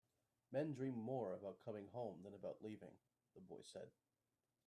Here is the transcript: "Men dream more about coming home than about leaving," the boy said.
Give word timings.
"Men 0.51 0.73
dream 0.73 0.97
more 0.97 1.35
about 1.35 1.59
coming 1.63 1.85
home 1.89 2.23
than 2.23 2.33
about 2.33 2.63
leaving," 2.63 2.97
the 3.35 3.39
boy 3.41 3.61
said. 3.61 3.91